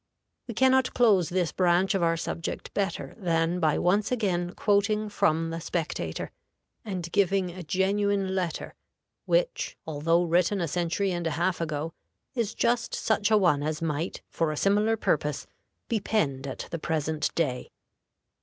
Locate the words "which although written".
9.25-10.59